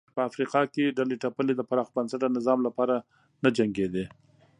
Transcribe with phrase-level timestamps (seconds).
[0.15, 2.95] په افریقا کې ډلې ټپلې د پراخ بنسټه نظام لپاره
[3.43, 4.05] نه جنګېدې.